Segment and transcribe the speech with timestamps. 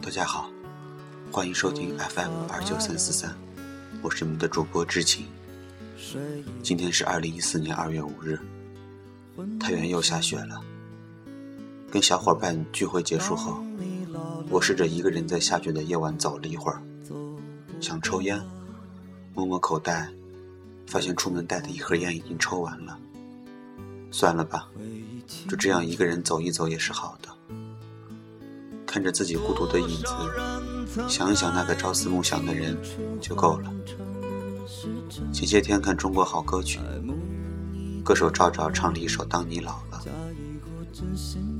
[0.00, 0.50] 大家好，
[1.30, 3.36] 欢迎收听 FM 二九三四三，
[4.00, 5.26] 我是你们的主播知晴。
[6.62, 8.40] 今天是二零一四年二月五日，
[9.60, 10.58] 太原又下雪了。
[11.90, 13.62] 跟小伙伴聚会结束后，
[14.48, 16.80] 我试着一个人在下雪的夜晚走了一会儿，
[17.78, 18.42] 想抽烟，
[19.34, 20.10] 摸摸口袋，
[20.86, 22.98] 发现出门带的一盒烟已经抽完了。
[24.10, 24.68] 算了吧，
[25.48, 27.28] 就这样一个人走一走也是好的。
[28.86, 32.76] 看着自己孤独的影子，想一想那个朝思暮想的人
[33.20, 33.70] 就够了。
[35.32, 36.78] 前些天看《中国好歌曲》，
[38.02, 40.02] 歌手赵照唱了一首《当你老了》。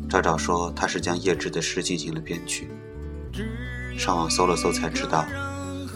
[0.08, 2.68] 赵照说他是将叶芝的诗进行了编曲。
[3.96, 5.24] 上网搜了搜才知道，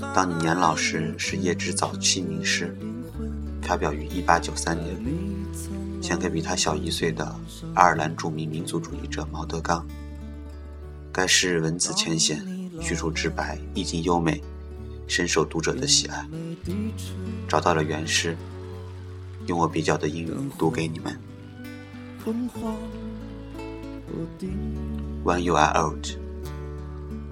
[0.15, 2.77] 《当你年老时》是叶芝早期名诗，
[3.61, 5.34] 发表于1893年，
[6.05, 7.35] 献给比他小一岁的
[7.75, 9.87] 爱尔兰著名民族主义者毛德刚。
[11.11, 12.45] 该诗文字浅显，
[12.79, 14.39] 叙述直白，意境优美，
[15.07, 16.29] 深受读者的喜爱。
[17.49, 18.37] 找到了原诗，
[19.47, 21.19] 用我比较的英语读给你们。
[25.25, 26.07] When you are old,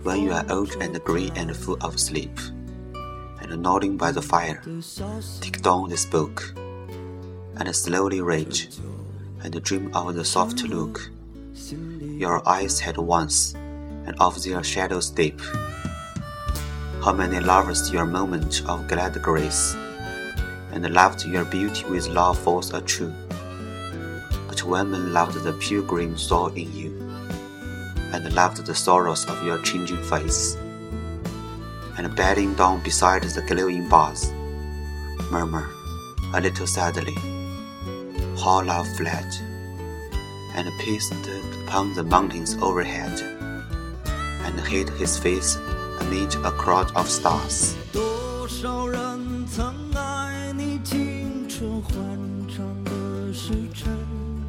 [0.02, 2.30] when you are old and grey and full of sleep,
[3.42, 4.62] and nodding by the fire,
[5.42, 6.54] take down this book,
[7.62, 8.58] and slowly read,
[9.44, 11.10] and dream of the soft look
[11.70, 15.40] your eyes had once and of their shadows deep.
[17.04, 19.76] How many lovers your moment of glad grace,
[20.72, 23.14] and loved your beauty with love false or true.
[24.48, 26.90] But women loved the pilgrim soul in you,
[28.12, 30.56] and loved the sorrows of your changing face.
[31.96, 34.32] And bending down beside the glowing bars,
[35.30, 35.70] murmur
[36.34, 37.14] a little sadly,
[38.62, 39.26] love fled,
[40.54, 41.14] and paced
[41.66, 43.20] upon the mountains overhead
[44.44, 45.56] and hid his face
[46.00, 47.74] amid a crowd of stars.
[47.92, 51.94] 多少人曾爱你青春欢
[52.48, 53.90] 畅的时辰，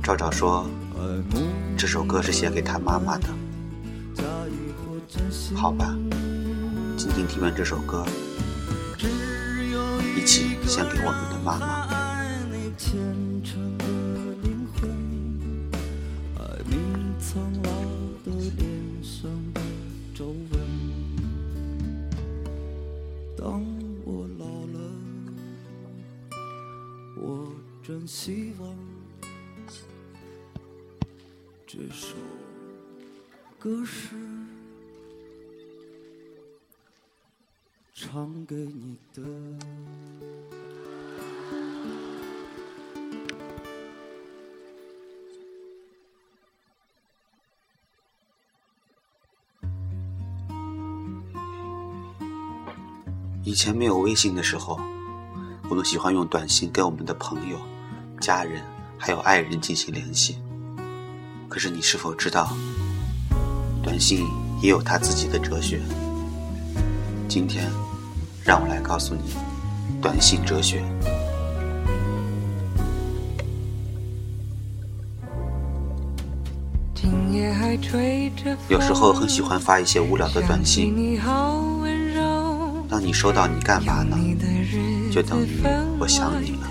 [0.01, 0.67] 赵照说，
[1.77, 3.27] 这首歌是写给他妈妈的。
[5.55, 5.95] 好吧，
[6.97, 8.05] 静静听完这首歌，
[10.17, 11.89] 一起献给我们的妈妈。
[23.43, 23.61] 当
[24.05, 24.79] 我老了，
[27.17, 28.77] 我真希望
[31.67, 32.15] 这首
[33.59, 34.15] 歌是
[37.93, 39.21] 唱给你的。
[53.45, 54.79] 以前没有微信的时候，
[55.69, 57.57] 我们喜欢用短信跟我们的朋友、
[58.21, 58.61] 家人
[58.97, 60.37] 还有爱人进行联系。
[61.49, 62.55] 可是你是否知道，
[63.83, 64.25] 短信
[64.61, 65.81] 也有它自己的哲学？
[67.27, 67.69] 今天，
[68.45, 69.33] 让我来告诉你
[70.01, 70.81] 短信哲学。
[76.95, 81.19] 今夜还吹着有时候很喜欢发一些无聊的短信，
[82.93, 84.15] 当你收到你干嘛呢？
[85.11, 85.63] 就等于
[85.97, 86.69] 我想你了。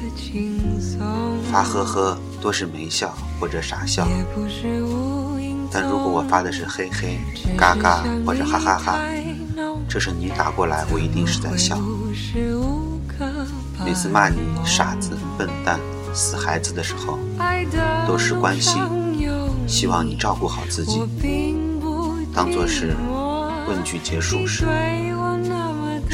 [1.50, 4.06] 发呵呵多是没笑或者傻笑，
[5.68, 7.18] 但如果我发的是嘿嘿、
[7.56, 9.00] 嘎嘎或者哈哈哈，
[9.88, 11.76] 这是你打过来，我一定是在笑。
[13.84, 15.80] 每次骂你傻子、笨蛋、
[16.14, 17.18] 死孩子的时候，
[18.06, 18.80] 都是关心
[19.66, 21.02] 希望你照顾好自己，
[22.32, 22.94] 当做是
[23.66, 24.64] 问句结束时，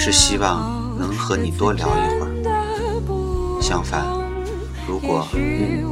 [0.00, 3.60] 是希望能和你多聊一会儿。
[3.60, 4.06] 相反，
[4.86, 5.82] 如果嗯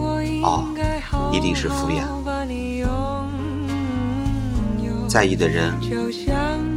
[0.44, 0.64] 哦，
[1.32, 2.04] 一定是敷衍。
[5.08, 5.74] 在意的人，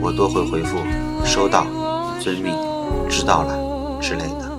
[0.01, 0.77] 我多会回复
[1.23, 1.67] 收到、
[2.19, 2.51] 遵命、
[3.07, 4.49] 知道了之类的。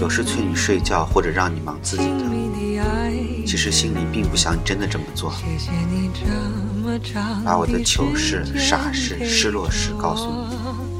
[0.00, 2.24] 有时催你睡觉或者让你忙自己的，
[3.44, 5.32] 其实心里并不想真的这么做。
[7.44, 10.30] 把我的糗事、傻事、失落事告诉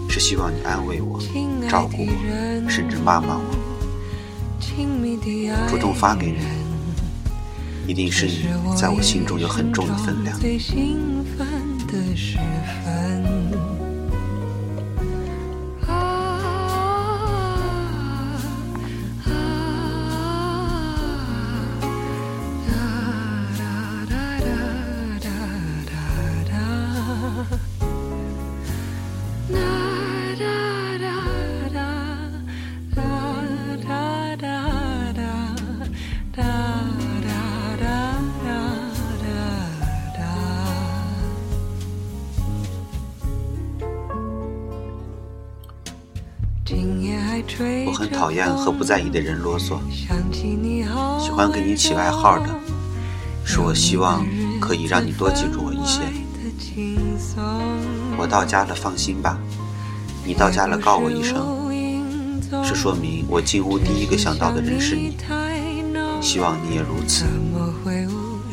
[0.08, 1.20] 你，是希望你安慰我、
[1.68, 3.56] 照顾我，甚至骂骂我。
[5.68, 6.38] 主动发给你，
[7.86, 10.36] 一定是你在我心中有很重的分量。
[48.12, 49.78] 讨厌和不在意的人啰嗦，
[51.20, 52.48] 喜欢给你起外号的，
[53.44, 54.24] 是我希望
[54.60, 56.00] 可以让你多记住我一些。
[58.16, 59.38] 我到家了，放心吧。
[60.24, 61.36] 你到家了，告我一声，
[62.64, 65.16] 是说明我进屋第一个想到的人是你。
[66.20, 67.26] 希望你也如此，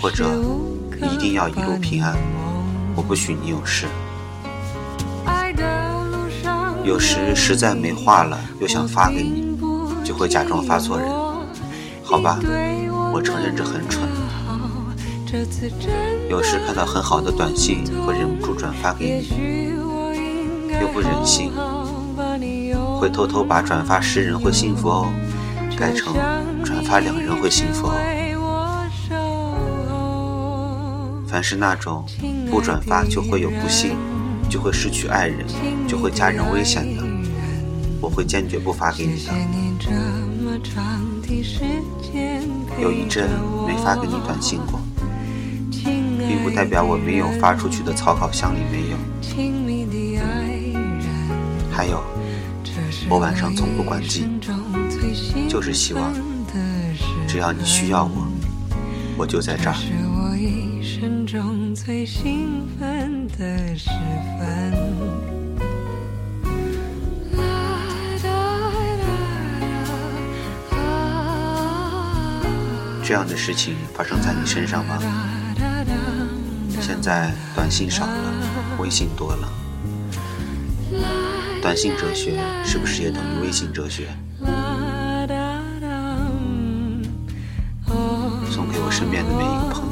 [0.02, 0.30] 或者
[1.00, 2.18] 你一定要一路平安，
[2.96, 3.88] 我不许你有事。
[6.84, 9.58] 有时实在没话了，又想发给你，
[10.04, 11.08] 就会假装发错人。
[12.04, 12.40] 好吧，
[13.14, 14.08] 我承认这很蠢。
[16.30, 19.70] 有时看到很好的短信，会忍不住转发给你，
[20.82, 21.52] 又不忍心，
[23.00, 25.08] 会偷偷把转发十人会幸福哦，
[25.78, 26.14] 改成
[26.66, 27.94] 转发两人会幸福哦。
[31.28, 32.04] 凡是那种
[32.50, 33.96] 不转发就会有不幸，
[34.52, 35.48] 就会失去爱人，
[35.88, 37.04] 就会家人危险的，
[38.02, 39.32] 我会坚决不发给你的。
[42.82, 43.30] 有一阵
[43.66, 44.78] 没发给你短信过，
[45.72, 48.98] 并不代表我没有发出去的草稿箱里没有。
[51.72, 52.04] 还有，
[53.10, 54.28] 我晚上从不关机，
[55.48, 56.14] 就是希望，
[57.26, 58.28] 只要你需要我，
[59.18, 59.76] 我就在这儿。
[73.04, 74.98] 这样的事情发生在你身上吗？
[76.80, 78.14] 现在短信少了，
[78.80, 79.48] 微信多了。
[81.62, 84.08] 短信哲学是不是也等于微信哲学？
[88.50, 89.91] 送给我身边的每一个朋友。